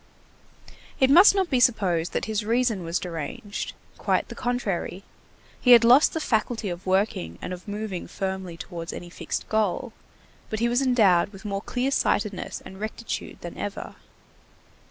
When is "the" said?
4.29-4.33, 6.15-6.19